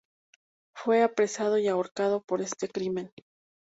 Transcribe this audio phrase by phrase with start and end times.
[0.75, 3.11] Fue apresado y ahorcado por este crimen.